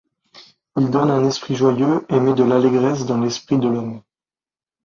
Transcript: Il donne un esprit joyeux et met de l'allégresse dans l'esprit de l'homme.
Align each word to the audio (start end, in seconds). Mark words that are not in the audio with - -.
Il 0.77 0.89
donne 0.89 1.11
un 1.11 1.27
esprit 1.27 1.53
joyeux 1.55 2.07
et 2.09 2.19
met 2.19 2.33
de 2.33 2.43
l'allégresse 2.43 3.05
dans 3.05 3.21
l'esprit 3.21 3.59
de 3.59 3.67
l'homme. 3.67 4.01